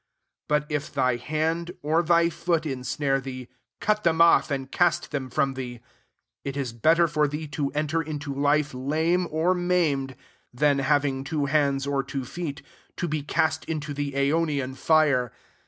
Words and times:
8 0.45 0.47
But 0.47 0.65
if 0.69 0.91
thy 0.91 1.17
hand, 1.17 1.75
or 1.83 2.01
thy 2.01 2.31
foot, 2.31 2.65
insnare 2.65 3.21
thee, 3.21 3.47
cut 3.79 4.03
them 4.03 4.19
off 4.19 4.49
and 4.49 4.65
east 4.65 5.11
t/iem 5.11 5.31
from 5.31 5.53
thee: 5.53 5.79
it 6.43 6.57
is 6.57 6.73
better 6.73 7.07
for 7.07 7.27
thee 7.27 7.45
to 7.49 7.69
enter 7.73 8.01
into 8.01 8.33
life 8.33 8.73
lame, 8.73 9.27
or 9.29 9.53
maim 9.53 10.05
ed, 10.09 10.17
than, 10.51 10.79
having 10.79 11.23
two 11.23 11.45
hands 11.45 11.85
or 11.85 12.01
two 12.01 12.25
feet, 12.25 12.63
to 12.97 13.07
be 13.07 13.21
cast 13.21 13.63
into 13.65 13.93
the 13.93 14.13
aio 14.13 14.43
nian 14.43 14.75
fire. 14.75 15.31